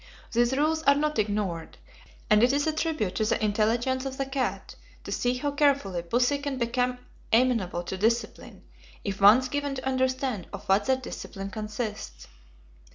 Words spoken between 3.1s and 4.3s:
to the intelligence of the